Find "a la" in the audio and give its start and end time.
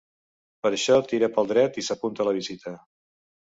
2.27-2.35